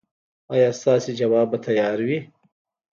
ایا 0.53 0.69
ستاسو 0.79 1.09
ځواب 1.19 1.47
به 1.51 1.57
تیار 1.65 1.97
وي؟ 2.07 2.19